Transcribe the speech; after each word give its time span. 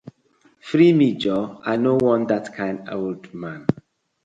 Free 0.61 0.93
me 0.93 1.13
joor, 1.21 1.43
I 1.71 1.73
no 1.83 1.91
wan 2.05 2.21
dat 2.31 2.47
kind 2.57 2.79
old 2.95 3.23
man. 3.41 3.61